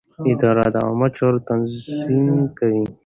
اداره 0.31 0.65
د 0.73 0.75
عامه 0.85 1.07
چارو 1.17 1.43
تنظیم 1.49 2.35
کوي. 2.57 2.83